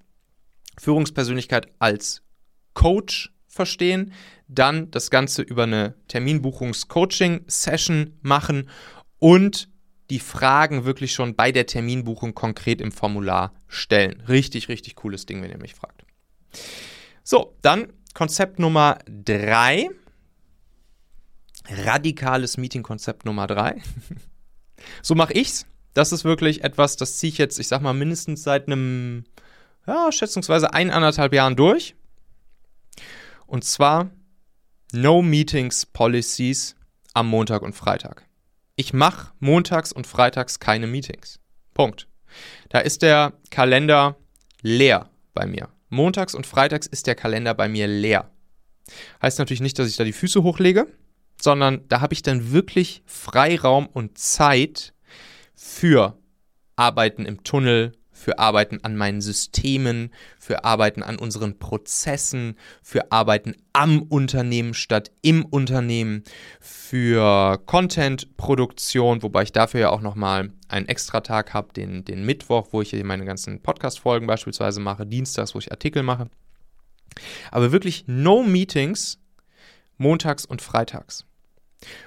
Führungspersönlichkeit 0.79 1.67
als 1.79 2.21
Coach 2.73 3.33
verstehen, 3.47 4.13
dann 4.47 4.91
das 4.91 5.09
Ganze 5.09 5.41
über 5.41 5.63
eine 5.63 5.95
Terminbuchungs-Coaching-Session 6.07 8.17
machen 8.21 8.69
und 9.19 9.69
die 10.09 10.19
Fragen 10.19 10.85
wirklich 10.85 11.13
schon 11.13 11.35
bei 11.35 11.51
der 11.51 11.65
Terminbuchung 11.65 12.33
konkret 12.33 12.81
im 12.81 12.91
Formular 12.91 13.53
stellen. 13.67 14.21
Richtig, 14.27 14.69
richtig 14.69 14.95
cooles 14.95 15.25
Ding, 15.25 15.41
wenn 15.41 15.51
ihr 15.51 15.59
mich 15.59 15.75
fragt. 15.75 16.03
So, 17.23 17.55
dann 17.61 17.93
Konzept 18.13 18.59
Nummer 18.59 18.99
drei. 19.07 19.89
Radikales 21.67 22.57
Meeting-Konzept 22.57 23.25
Nummer 23.25 23.45
drei. 23.45 23.79
so 25.03 25.13
mache 25.13 25.33
ich's. 25.33 25.67
Das 25.93 26.11
ist 26.11 26.23
wirklich 26.23 26.63
etwas, 26.63 26.95
das 26.95 27.17
ziehe 27.17 27.31
ich 27.31 27.37
jetzt, 27.37 27.59
ich 27.59 27.67
sag 27.67 27.81
mal, 27.81 27.93
mindestens 27.93 28.43
seit 28.43 28.67
einem 28.67 29.25
ja, 29.89 30.11
schätzungsweise 30.11 30.73
eineinhalb 30.73 31.33
Jahren 31.33 31.55
durch. 31.55 31.95
Und 33.47 33.63
zwar 33.63 34.11
No 34.91 35.21
Meetings 35.21 35.87
Policies 35.87 36.75
am 37.13 37.27
Montag 37.27 37.63
und 37.63 37.73
Freitag. 37.73 38.27
Ich 38.75 38.93
mache 38.93 39.31
montags 39.39 39.91
und 39.91 40.05
freitags 40.05 40.59
keine 40.59 40.87
Meetings. 40.87 41.39
Punkt. 41.73 42.07
Da 42.69 42.79
ist 42.79 43.01
der 43.01 43.33
Kalender 43.49 44.15
leer 44.61 45.09
bei 45.33 45.47
mir. 45.47 45.69
Montags 45.89 46.35
und 46.35 46.45
freitags 46.45 46.85
ist 46.85 47.07
der 47.07 47.15
Kalender 47.15 47.55
bei 47.55 47.67
mir 47.67 47.87
leer. 47.87 48.29
Heißt 49.21 49.39
natürlich 49.39 49.61
nicht, 49.61 49.79
dass 49.79 49.89
ich 49.89 49.97
da 49.97 50.03
die 50.03 50.13
Füße 50.13 50.43
hochlege, 50.43 50.87
sondern 51.41 51.87
da 51.87 52.01
habe 52.01 52.13
ich 52.13 52.21
dann 52.21 52.51
wirklich 52.51 53.01
Freiraum 53.07 53.87
und 53.87 54.19
Zeit 54.19 54.93
für 55.55 56.17
Arbeiten 56.75 57.25
im 57.25 57.43
Tunnel, 57.43 57.93
für 58.19 58.37
Arbeiten 58.37 58.79
an 58.83 58.97
meinen 58.97 59.21
Systemen, 59.21 60.11
für 60.37 60.65
Arbeiten 60.65 61.03
an 61.03 61.17
unseren 61.17 61.57
Prozessen, 61.57 62.57
für 62.83 63.13
Arbeiten 63.13 63.55
am 63.71 64.01
Unternehmen 64.01 64.73
statt 64.73 65.09
im 65.21 65.45
Unternehmen, 65.45 66.25
für 66.59 67.61
Content-Produktion, 67.65 69.23
wobei 69.23 69.43
ich 69.43 69.53
dafür 69.53 69.79
ja 69.79 69.89
auch 69.89 70.01
nochmal 70.01 70.51
einen 70.67 70.87
Extratag 70.87 71.53
habe, 71.53 71.71
den, 71.71 72.03
den 72.03 72.25
Mittwoch, 72.25 72.67
wo 72.71 72.81
ich 72.81 72.89
hier 72.89 73.05
meine 73.05 73.23
ganzen 73.23 73.61
Podcast-Folgen 73.61 74.27
beispielsweise 74.27 74.81
mache, 74.81 75.05
Dienstags, 75.05 75.55
wo 75.55 75.59
ich 75.59 75.71
Artikel 75.71 76.03
mache. 76.03 76.29
Aber 77.51 77.71
wirklich 77.71 78.03
no 78.07 78.43
Meetings 78.43 79.17
montags 79.97 80.43
und 80.43 80.61
freitags. 80.61 81.25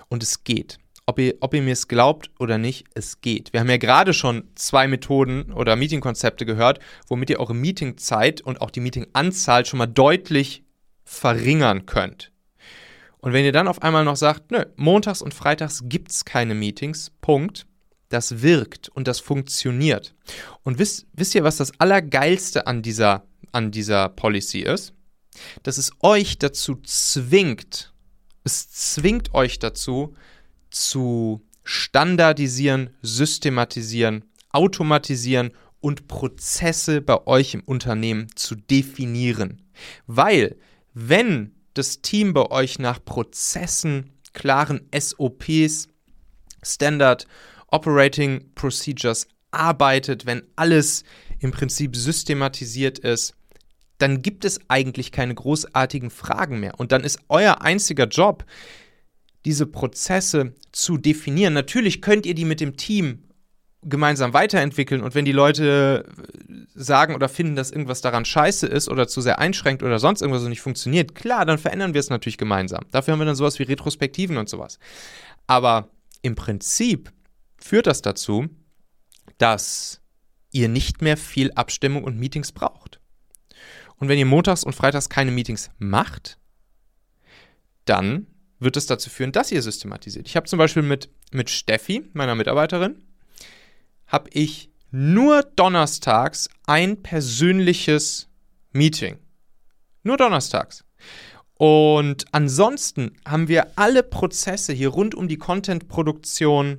Und 0.08 0.22
es 0.22 0.44
geht 0.44 0.78
ob 1.06 1.18
ihr, 1.18 1.34
ob 1.40 1.54
ihr 1.54 1.62
mir 1.62 1.72
es 1.72 1.88
glaubt 1.88 2.30
oder 2.38 2.58
nicht, 2.58 2.86
es 2.94 3.20
geht. 3.20 3.52
Wir 3.52 3.60
haben 3.60 3.70
ja 3.70 3.76
gerade 3.76 4.14
schon 4.14 4.44
zwei 4.54 4.86
Methoden 4.86 5.52
oder 5.52 5.76
Meetingkonzepte 5.76 6.46
gehört, 6.46 6.78
womit 7.08 7.30
ihr 7.30 7.40
eure 7.40 7.54
Meetingzeit 7.54 8.40
und 8.40 8.60
auch 8.60 8.70
die 8.70 8.80
Meetinganzahl 8.80 9.66
schon 9.66 9.78
mal 9.78 9.86
deutlich 9.86 10.64
verringern 11.04 11.86
könnt. 11.86 12.32
Und 13.18 13.32
wenn 13.32 13.44
ihr 13.44 13.52
dann 13.52 13.68
auf 13.68 13.82
einmal 13.82 14.04
noch 14.04 14.16
sagt, 14.16 14.50
nö, 14.50 14.64
montags 14.76 15.22
und 15.22 15.34
freitags 15.34 15.82
gibt 15.84 16.10
es 16.10 16.24
keine 16.24 16.54
Meetings, 16.54 17.10
Punkt, 17.20 17.66
das 18.08 18.42
wirkt 18.42 18.88
und 18.88 19.08
das 19.08 19.20
funktioniert. 19.20 20.14
Und 20.62 20.78
wisst, 20.78 21.06
wisst 21.12 21.34
ihr, 21.34 21.44
was 21.44 21.56
das 21.56 21.72
Allergeilste 21.78 22.66
an 22.66 22.82
dieser, 22.82 23.24
an 23.52 23.70
dieser 23.70 24.08
Policy 24.08 24.60
ist? 24.60 24.92
Dass 25.62 25.78
es 25.78 25.92
euch 26.00 26.38
dazu 26.38 26.76
zwingt, 26.82 27.92
es 28.44 28.70
zwingt 28.70 29.34
euch 29.34 29.58
dazu, 29.58 30.14
zu 30.72 31.42
standardisieren, 31.64 32.90
systematisieren, 33.02 34.24
automatisieren 34.50 35.52
und 35.80 36.08
Prozesse 36.08 37.00
bei 37.00 37.26
euch 37.26 37.54
im 37.54 37.62
Unternehmen 37.62 38.28
zu 38.34 38.54
definieren. 38.54 39.62
Weil, 40.06 40.56
wenn 40.94 41.54
das 41.74 42.02
Team 42.02 42.32
bei 42.34 42.50
euch 42.50 42.78
nach 42.78 43.04
Prozessen, 43.04 44.10
klaren 44.32 44.88
SOPs, 44.96 45.88
Standard 46.62 47.26
Operating 47.68 48.52
Procedures 48.54 49.26
arbeitet, 49.50 50.26
wenn 50.26 50.42
alles 50.56 51.04
im 51.40 51.50
Prinzip 51.50 51.96
systematisiert 51.96 52.98
ist, 52.98 53.34
dann 53.98 54.22
gibt 54.22 54.44
es 54.44 54.60
eigentlich 54.68 55.12
keine 55.12 55.34
großartigen 55.34 56.10
Fragen 56.10 56.60
mehr. 56.60 56.78
Und 56.78 56.92
dann 56.92 57.04
ist 57.04 57.18
euer 57.28 57.62
einziger 57.62 58.06
Job, 58.06 58.44
diese 59.44 59.66
Prozesse 59.66 60.54
zu 60.70 60.98
definieren. 60.98 61.54
Natürlich 61.54 62.00
könnt 62.00 62.26
ihr 62.26 62.34
die 62.34 62.44
mit 62.44 62.60
dem 62.60 62.76
Team 62.76 63.24
gemeinsam 63.84 64.32
weiterentwickeln 64.32 65.02
und 65.02 65.16
wenn 65.16 65.24
die 65.24 65.32
Leute 65.32 66.04
äh, 66.06 66.52
sagen 66.74 67.16
oder 67.16 67.28
finden, 67.28 67.56
dass 67.56 67.72
irgendwas 67.72 68.00
daran 68.00 68.24
scheiße 68.24 68.66
ist 68.66 68.88
oder 68.88 69.08
zu 69.08 69.20
sehr 69.20 69.40
einschränkt 69.40 69.82
oder 69.82 69.98
sonst 69.98 70.20
irgendwas 70.20 70.42
so 70.42 70.48
nicht 70.48 70.60
funktioniert, 70.60 71.16
klar, 71.16 71.44
dann 71.44 71.58
verändern 71.58 71.92
wir 71.92 71.98
es 71.98 72.08
natürlich 72.08 72.38
gemeinsam. 72.38 72.84
Dafür 72.92 73.12
haben 73.12 73.20
wir 73.20 73.24
dann 73.24 73.34
sowas 73.34 73.58
wie 73.58 73.64
Retrospektiven 73.64 74.36
und 74.36 74.48
sowas. 74.48 74.78
Aber 75.48 75.88
im 76.22 76.36
Prinzip 76.36 77.12
führt 77.56 77.88
das 77.88 78.02
dazu, 78.02 78.48
dass 79.38 80.00
ihr 80.52 80.68
nicht 80.68 81.02
mehr 81.02 81.16
viel 81.16 81.50
Abstimmung 81.52 82.04
und 82.04 82.18
Meetings 82.18 82.52
braucht. 82.52 83.00
Und 83.96 84.08
wenn 84.08 84.18
ihr 84.18 84.26
montags 84.26 84.62
und 84.62 84.74
freitags 84.74 85.08
keine 85.08 85.32
Meetings 85.32 85.70
macht, 85.78 86.38
dann 87.84 88.26
wird 88.62 88.76
es 88.76 88.86
dazu 88.86 89.10
führen, 89.10 89.32
dass 89.32 89.52
ihr 89.52 89.62
systematisiert. 89.62 90.28
Ich 90.28 90.36
habe 90.36 90.46
zum 90.46 90.58
Beispiel 90.58 90.82
mit, 90.82 91.08
mit 91.32 91.50
Steffi, 91.50 92.04
meiner 92.12 92.34
Mitarbeiterin, 92.34 93.02
habe 94.06 94.30
ich 94.32 94.70
nur 94.90 95.42
donnerstags 95.42 96.48
ein 96.66 97.02
persönliches 97.02 98.28
Meeting. 98.72 99.18
Nur 100.02 100.16
donnerstags. 100.16 100.84
Und 101.54 102.24
ansonsten 102.32 103.12
haben 103.26 103.48
wir 103.48 103.78
alle 103.78 104.02
Prozesse 104.02 104.72
hier 104.72 104.88
rund 104.88 105.14
um 105.14 105.28
die 105.28 105.36
Content-Produktion, 105.36 106.78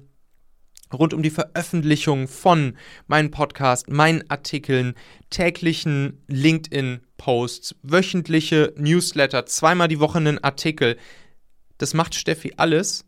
rund 0.94 1.14
um 1.14 1.24
die 1.24 1.30
Veröffentlichung 1.30 2.28
von 2.28 2.78
meinem 3.08 3.32
Podcast, 3.32 3.90
meinen 3.90 4.30
Artikeln, 4.30 4.94
täglichen 5.30 6.22
LinkedIn-Posts, 6.28 7.76
wöchentliche 7.82 8.74
Newsletter, 8.78 9.46
zweimal 9.46 9.88
die 9.88 10.00
Woche 10.00 10.18
einen 10.18 10.44
Artikel, 10.44 10.98
das 11.78 11.94
macht 11.94 12.16
Steffi 12.16 12.54
alles 12.58 13.06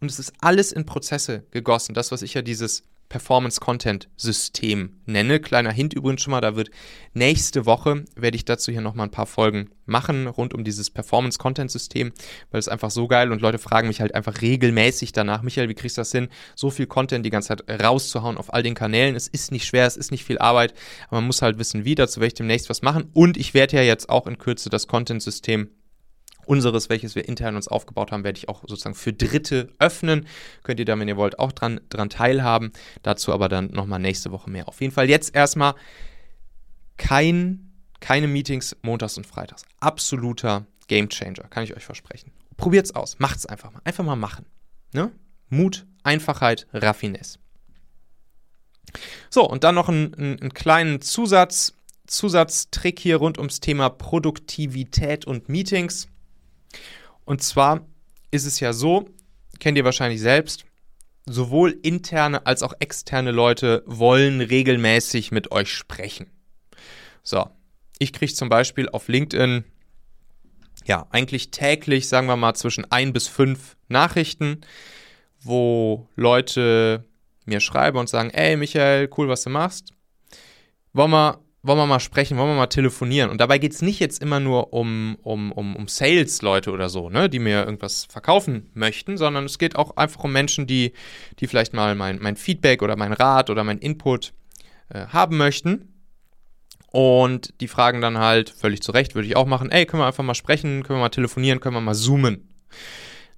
und 0.00 0.10
es 0.10 0.18
ist 0.18 0.32
alles 0.40 0.72
in 0.72 0.86
Prozesse 0.86 1.46
gegossen. 1.50 1.94
Das, 1.94 2.12
was 2.12 2.22
ich 2.22 2.34
ja 2.34 2.42
dieses 2.42 2.82
Performance-Content-System 3.08 5.00
nenne. 5.06 5.40
Kleiner 5.40 5.72
Hint 5.72 5.94
übrigens 5.94 6.22
schon 6.22 6.32
mal, 6.32 6.40
da 6.40 6.56
wird 6.56 6.70
nächste 7.14 7.66
Woche, 7.66 8.04
werde 8.16 8.36
ich 8.36 8.44
dazu 8.44 8.72
hier 8.72 8.80
nochmal 8.80 9.06
ein 9.06 9.12
paar 9.12 9.26
Folgen 9.26 9.70
machen, 9.84 10.26
rund 10.26 10.54
um 10.54 10.64
dieses 10.64 10.90
Performance-Content-System, 10.90 12.12
weil 12.50 12.58
es 12.58 12.68
einfach 12.68 12.90
so 12.90 13.06
geil 13.06 13.30
und 13.30 13.40
Leute 13.40 13.58
fragen 13.58 13.88
mich 13.88 14.00
halt 14.00 14.14
einfach 14.14 14.42
regelmäßig 14.42 15.12
danach, 15.12 15.42
Michael, 15.42 15.68
wie 15.68 15.74
kriegst 15.74 15.96
du 15.96 16.00
das 16.00 16.12
hin, 16.12 16.28
so 16.54 16.70
viel 16.70 16.86
Content 16.86 17.24
die 17.24 17.30
ganze 17.30 17.48
Zeit 17.48 17.82
rauszuhauen 17.82 18.36
auf 18.36 18.52
all 18.52 18.62
den 18.62 18.74
Kanälen. 18.74 19.14
Es 19.14 19.28
ist 19.28 19.52
nicht 19.52 19.66
schwer, 19.66 19.86
es 19.86 19.96
ist 19.96 20.10
nicht 20.10 20.24
viel 20.24 20.38
Arbeit, 20.38 20.74
aber 21.08 21.18
man 21.18 21.26
muss 21.26 21.42
halt 21.42 21.58
wissen, 21.58 21.84
wie, 21.84 21.94
dazu 21.94 22.20
werde 22.20 22.28
ich 22.28 22.34
demnächst 22.34 22.68
was 22.68 22.82
machen 22.82 23.10
und 23.12 23.36
ich 23.36 23.54
werde 23.54 23.76
ja 23.76 23.82
jetzt 23.82 24.08
auch 24.08 24.26
in 24.26 24.38
Kürze 24.38 24.68
das 24.68 24.88
Content-System 24.88 25.70
Unseres, 26.46 26.88
welches 26.88 27.14
wir 27.14 27.28
intern 27.28 27.56
uns 27.56 27.68
aufgebaut 27.68 28.12
haben, 28.12 28.24
werde 28.24 28.38
ich 28.38 28.48
auch 28.48 28.62
sozusagen 28.62 28.94
für 28.94 29.12
Dritte 29.12 29.68
öffnen. 29.78 30.26
Könnt 30.62 30.80
ihr 30.80 30.86
da, 30.86 30.98
wenn 30.98 31.08
ihr 31.08 31.16
wollt, 31.16 31.38
auch 31.38 31.52
dran, 31.52 31.80
dran 31.88 32.08
teilhaben. 32.08 32.72
Dazu 33.02 33.32
aber 33.32 33.48
dann 33.48 33.70
nochmal 33.72 33.98
nächste 33.98 34.30
Woche 34.30 34.48
mehr. 34.48 34.68
Auf 34.68 34.80
jeden 34.80 34.92
Fall 34.92 35.10
jetzt 35.10 35.34
erstmal 35.34 35.74
kein, 36.96 37.72
keine 38.00 38.28
Meetings 38.28 38.76
montags 38.82 39.16
und 39.16 39.26
freitags. 39.26 39.64
Absoluter 39.80 40.66
Gamechanger, 40.88 41.48
kann 41.50 41.64
ich 41.64 41.76
euch 41.76 41.84
versprechen. 41.84 42.30
Probiert's 42.56 42.94
aus, 42.94 43.18
macht's 43.18 43.46
einfach 43.46 43.72
mal. 43.72 43.80
Einfach 43.84 44.04
mal 44.04 44.16
machen. 44.16 44.46
Ne? 44.92 45.10
Mut, 45.48 45.86
Einfachheit, 46.02 46.66
Raffinesse. 46.72 47.38
So, 49.30 49.48
und 49.48 49.64
dann 49.64 49.74
noch 49.74 49.88
einen, 49.88 50.14
einen 50.14 50.54
kleinen 50.54 51.00
Zusatz, 51.00 51.74
Zusatztrick 52.06 52.98
hier 53.00 53.16
rund 53.16 53.38
ums 53.38 53.60
Thema 53.60 53.90
Produktivität 53.90 55.26
und 55.26 55.48
Meetings. 55.48 56.08
Und 57.24 57.42
zwar 57.42 57.86
ist 58.30 58.46
es 58.46 58.60
ja 58.60 58.72
so, 58.72 59.08
kennt 59.58 59.78
ihr 59.78 59.84
wahrscheinlich 59.84 60.20
selbst, 60.20 60.64
sowohl 61.26 61.78
interne 61.82 62.46
als 62.46 62.62
auch 62.62 62.74
externe 62.78 63.32
Leute 63.32 63.82
wollen 63.86 64.40
regelmäßig 64.40 65.32
mit 65.32 65.50
euch 65.50 65.72
sprechen. 65.72 66.30
So, 67.22 67.48
ich 67.98 68.12
kriege 68.12 68.32
zum 68.32 68.48
Beispiel 68.48 68.88
auf 68.88 69.08
LinkedIn 69.08 69.64
ja 70.84 71.06
eigentlich 71.10 71.50
täglich, 71.50 72.08
sagen 72.08 72.28
wir 72.28 72.36
mal, 72.36 72.54
zwischen 72.54 72.90
ein 72.92 73.12
bis 73.12 73.26
fünf 73.26 73.76
Nachrichten, 73.88 74.60
wo 75.40 76.08
Leute 76.14 77.04
mir 77.44 77.60
schreiben 77.60 77.98
und 77.98 78.08
sagen, 78.08 78.30
ey 78.30 78.56
Michael, 78.56 79.08
cool, 79.16 79.28
was 79.28 79.42
du 79.42 79.50
machst. 79.50 79.92
Wollen 80.92 81.10
wir 81.10 81.40
wollen 81.66 81.78
wir 81.78 81.86
mal 81.86 82.00
sprechen, 82.00 82.36
wollen 82.36 82.50
wir 82.50 82.56
mal 82.56 82.66
telefonieren. 82.66 83.30
Und 83.30 83.40
dabei 83.40 83.58
geht 83.58 83.72
es 83.72 83.82
nicht 83.82 84.00
jetzt 84.00 84.22
immer 84.22 84.40
nur 84.40 84.72
um, 84.72 85.16
um, 85.22 85.52
um, 85.52 85.76
um 85.76 85.88
Sales-Leute 85.88 86.70
oder 86.70 86.88
so, 86.88 87.10
ne, 87.10 87.28
die 87.28 87.38
mir 87.38 87.64
irgendwas 87.64 88.06
verkaufen 88.06 88.70
möchten, 88.74 89.16
sondern 89.16 89.44
es 89.44 89.58
geht 89.58 89.76
auch 89.76 89.96
einfach 89.96 90.24
um 90.24 90.32
Menschen, 90.32 90.66
die, 90.66 90.92
die 91.40 91.46
vielleicht 91.46 91.72
mal 91.72 91.94
mein, 91.94 92.18
mein 92.20 92.36
Feedback 92.36 92.82
oder 92.82 92.96
mein 92.96 93.12
Rat 93.12 93.50
oder 93.50 93.64
mein 93.64 93.78
Input 93.78 94.32
äh, 94.88 95.06
haben 95.06 95.36
möchten. 95.36 95.92
Und 96.92 97.60
die 97.60 97.68
fragen 97.68 98.00
dann 98.00 98.18
halt, 98.18 98.50
völlig 98.50 98.82
zu 98.82 98.92
Recht, 98.92 99.14
würde 99.14 99.28
ich 99.28 99.36
auch 99.36 99.46
machen, 99.46 99.70
ey, 99.70 99.84
können 99.84 100.02
wir 100.02 100.06
einfach 100.06 100.24
mal 100.24 100.34
sprechen, 100.34 100.82
können 100.82 100.98
wir 100.98 101.02
mal 101.02 101.08
telefonieren, 101.10 101.60
können 101.60 101.74
wir 101.74 101.80
mal 101.80 101.94
zoomen. 101.94 102.48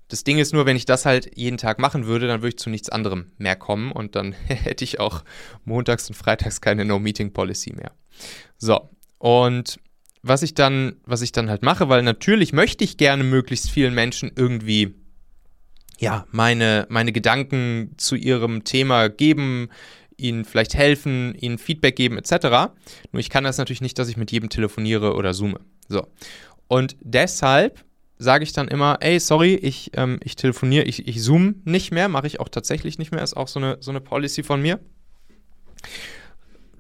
Das 0.08 0.24
Ding 0.24 0.38
ist 0.38 0.52
nur, 0.52 0.66
wenn 0.66 0.76
ich 0.76 0.86
das 0.86 1.04
halt 1.04 1.36
jeden 1.36 1.58
Tag 1.58 1.78
machen 1.78 2.06
würde, 2.06 2.26
dann 2.26 2.40
würde 2.40 2.48
ich 2.48 2.58
zu 2.58 2.70
nichts 2.70 2.88
anderem 2.88 3.32
mehr 3.36 3.56
kommen 3.56 3.92
und 3.92 4.16
dann 4.16 4.32
hätte 4.46 4.84
ich 4.84 5.00
auch 5.00 5.24
montags 5.64 6.08
und 6.08 6.14
freitags 6.14 6.60
keine 6.60 6.84
No-Meeting-Policy 6.84 7.74
mehr. 7.74 7.92
So, 8.56 8.90
und 9.18 9.78
was 10.22 10.42
ich 10.42 10.54
dann, 10.54 10.96
was 11.04 11.22
ich 11.22 11.32
dann 11.32 11.48
halt 11.48 11.62
mache, 11.62 11.88
weil 11.88 12.02
natürlich 12.02 12.52
möchte 12.52 12.84
ich 12.84 12.96
gerne 12.96 13.22
möglichst 13.22 13.70
vielen 13.70 13.94
Menschen 13.94 14.32
irgendwie 14.34 14.94
ja, 15.98 16.26
meine, 16.30 16.86
meine 16.88 17.12
Gedanken 17.12 17.94
zu 17.96 18.14
ihrem 18.14 18.64
Thema 18.64 19.08
geben, 19.08 19.68
ihnen 20.16 20.44
vielleicht 20.44 20.74
helfen, 20.74 21.34
ihnen 21.34 21.58
Feedback 21.58 21.96
geben, 21.96 22.18
etc. 22.18 22.72
Nur 23.12 23.20
ich 23.20 23.30
kann 23.30 23.44
das 23.44 23.58
natürlich 23.58 23.80
nicht, 23.80 23.98
dass 23.98 24.08
ich 24.08 24.16
mit 24.16 24.30
jedem 24.32 24.48
telefoniere 24.48 25.14
oder 25.14 25.34
zoome. 25.34 25.60
So. 25.88 26.06
Und 26.68 26.96
deshalb 27.00 27.84
sage 28.18 28.44
ich 28.44 28.52
dann 28.52 28.68
immer, 28.68 28.98
ey, 29.00 29.20
sorry, 29.20 29.54
ich, 29.54 29.92
ähm, 29.94 30.18
ich 30.22 30.36
telefoniere, 30.36 30.84
ich, 30.84 31.06
ich 31.06 31.22
zoom 31.22 31.62
nicht 31.64 31.92
mehr, 31.92 32.08
mache 32.08 32.26
ich 32.26 32.40
auch 32.40 32.48
tatsächlich 32.48 32.98
nicht 32.98 33.12
mehr, 33.12 33.22
ist 33.22 33.36
auch 33.36 33.48
so 33.48 33.60
eine, 33.60 33.78
so 33.80 33.90
eine 33.90 34.00
Policy 34.00 34.42
von 34.42 34.60
mir. 34.60 34.80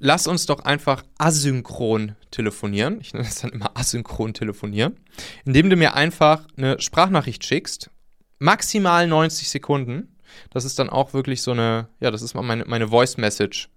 Lass 0.00 0.26
uns 0.26 0.46
doch 0.46 0.60
einfach 0.60 1.04
asynchron 1.18 2.14
telefonieren. 2.30 3.00
Ich 3.00 3.14
nenne 3.14 3.24
das 3.24 3.40
dann 3.40 3.50
immer 3.50 3.76
asynchron 3.76 4.34
telefonieren. 4.34 4.96
Indem 5.44 5.70
du 5.70 5.76
mir 5.76 5.94
einfach 5.94 6.46
eine 6.56 6.80
Sprachnachricht 6.80 7.44
schickst, 7.44 7.90
maximal 8.38 9.06
90 9.06 9.48
Sekunden. 9.48 10.16
Das 10.50 10.64
ist 10.64 10.78
dann 10.78 10.90
auch 10.90 11.14
wirklich 11.14 11.42
so 11.42 11.52
eine, 11.52 11.88
ja, 12.00 12.10
das 12.10 12.22
ist 12.22 12.34
mal 12.34 12.42
meine, 12.42 12.64
meine 12.66 12.88
Voice 12.88 13.16
Message 13.16 13.68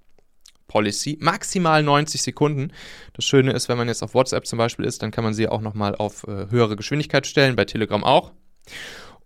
Policy. 0.71 1.17
Maximal 1.19 1.83
90 1.83 2.21
Sekunden. 2.21 2.71
Das 3.11 3.25
Schöne 3.25 3.51
ist, 3.51 3.67
wenn 3.67 3.77
man 3.77 3.89
jetzt 3.89 4.01
auf 4.03 4.13
WhatsApp 4.13 4.47
zum 4.47 4.57
Beispiel 4.57 4.85
ist, 4.85 5.03
dann 5.03 5.11
kann 5.11 5.25
man 5.25 5.33
sie 5.33 5.49
auch 5.49 5.59
nochmal 5.59 5.95
auf 5.95 6.23
äh, 6.23 6.49
höhere 6.49 6.77
Geschwindigkeit 6.77 7.27
stellen, 7.27 7.57
bei 7.57 7.65
Telegram 7.65 8.05
auch. 8.05 8.31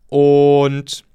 Und 0.08 1.06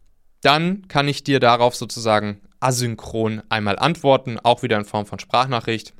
dann 0.42 0.86
kann 0.86 1.08
ich 1.08 1.24
dir 1.24 1.40
darauf 1.40 1.74
sozusagen 1.74 2.40
asynchron 2.60 3.42
einmal 3.48 3.76
antworten, 3.76 4.38
auch 4.38 4.62
wieder 4.62 4.78
in 4.78 4.84
Form 4.84 5.04
von 5.04 5.18
Sprachnachricht. 5.18 5.94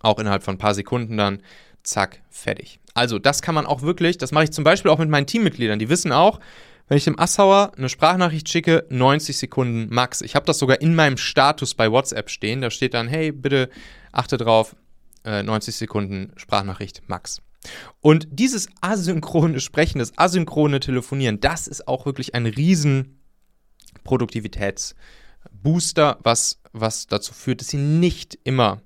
Auch 0.00 0.18
innerhalb 0.18 0.42
von 0.42 0.56
ein 0.56 0.58
paar 0.58 0.74
Sekunden 0.74 1.16
dann, 1.16 1.40
zack, 1.84 2.20
fertig. 2.30 2.80
Also 2.94 3.20
das 3.20 3.40
kann 3.40 3.54
man 3.54 3.66
auch 3.66 3.82
wirklich, 3.82 4.18
das 4.18 4.32
mache 4.32 4.44
ich 4.44 4.50
zum 4.50 4.64
Beispiel 4.64 4.90
auch 4.90 4.98
mit 4.98 5.10
meinen 5.10 5.28
Teammitgliedern. 5.28 5.78
Die 5.78 5.88
wissen 5.88 6.10
auch, 6.10 6.40
wenn 6.88 6.96
ich 6.96 7.04
dem 7.04 7.18
Assauer 7.18 7.72
eine 7.76 7.88
Sprachnachricht 7.88 8.48
schicke, 8.48 8.86
90 8.88 9.36
Sekunden 9.36 9.94
max. 9.94 10.22
Ich 10.22 10.34
habe 10.34 10.46
das 10.46 10.58
sogar 10.58 10.80
in 10.80 10.94
meinem 10.94 11.18
Status 11.18 11.74
bei 11.74 11.92
WhatsApp 11.92 12.30
stehen. 12.30 12.62
Da 12.62 12.70
steht 12.70 12.94
dann, 12.94 13.08
hey, 13.08 13.30
bitte 13.30 13.68
achte 14.10 14.38
drauf, 14.38 14.74
äh, 15.24 15.42
90 15.42 15.76
Sekunden 15.76 16.32
Sprachnachricht 16.36 17.02
max. 17.06 17.42
Und 18.00 18.28
dieses 18.30 18.68
asynchrone 18.80 19.60
Sprechen, 19.60 19.98
das 19.98 20.16
asynchrone 20.16 20.80
Telefonieren, 20.80 21.40
das 21.40 21.66
ist 21.66 21.86
auch 21.86 22.06
wirklich 22.06 22.34
ein 22.34 22.46
riesen 22.46 23.20
Produktivitätsbooster, 24.04 26.18
was, 26.22 26.62
was 26.72 27.06
dazu 27.06 27.34
führt, 27.34 27.60
dass 27.60 27.68
sie 27.68 27.76
nicht 27.76 28.38
immer 28.44 28.80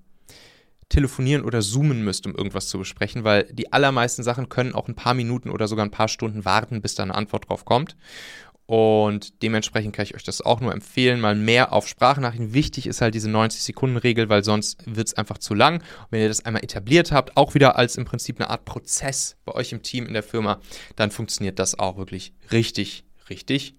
telefonieren 0.93 1.45
oder 1.45 1.63
zoomen 1.63 2.05
müsst, 2.05 2.27
um 2.27 2.35
irgendwas 2.35 2.69
zu 2.69 2.79
besprechen, 2.79 3.25
weil 3.25 3.45
die 3.51 3.73
allermeisten 3.73 4.23
Sachen 4.23 4.49
können 4.49 4.75
auch 4.75 4.89
ein 4.89 4.95
paar 4.95 5.15
Minuten 5.15 5.51
oder 5.51 5.67
sogar 5.67 5.85
ein 5.85 5.91
paar 5.91 6.09
Stunden 6.09 6.45
warten, 6.45 6.83
bis 6.83 6.95
da 6.95 7.03
eine 7.03 7.15
Antwort 7.15 7.49
drauf 7.49 7.65
kommt. 7.65 7.97
Und 8.67 9.43
dementsprechend 9.43 9.95
kann 9.95 10.05
ich 10.05 10.15
euch 10.15 10.23
das 10.23 10.41
auch 10.41 10.61
nur 10.61 10.73
empfehlen, 10.73 11.21
mal 11.21 11.35
mehr 11.35 11.73
auf 11.73 11.89
Sprachnachrichten. 11.89 12.55
Wichtig 12.55 12.87
ist 12.87 13.01
halt 13.01 13.15
diese 13.15 13.29
90-Sekunden-Regel, 13.29 14.29
weil 14.29 14.45
sonst 14.45 14.83
wird 14.87 15.09
es 15.09 15.15
einfach 15.15 15.39
zu 15.39 15.55
lang. 15.55 15.77
Und 15.77 16.07
wenn 16.11 16.21
ihr 16.21 16.29
das 16.29 16.45
einmal 16.45 16.63
etabliert 16.63 17.11
habt, 17.11 17.37
auch 17.37 17.55
wieder 17.55 17.77
als 17.77 17.97
im 17.97 18.05
Prinzip 18.05 18.39
eine 18.39 18.51
Art 18.51 18.65
Prozess 18.65 19.37
bei 19.45 19.53
euch 19.53 19.73
im 19.73 19.83
Team, 19.83 20.07
in 20.07 20.15
der 20.15 20.23
Firma, 20.23 20.61
dann 20.97 21.11
funktioniert 21.11 21.59
das 21.59 21.79
auch 21.79 21.97
wirklich 21.97 22.33
richtig, 22.51 23.05
richtig 23.29 23.75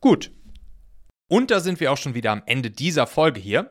gut. 0.00 0.30
Und 1.28 1.50
da 1.50 1.60
sind 1.60 1.80
wir 1.80 1.92
auch 1.92 1.98
schon 1.98 2.14
wieder 2.14 2.30
am 2.30 2.42
Ende 2.46 2.70
dieser 2.70 3.06
Folge 3.06 3.40
hier. 3.40 3.70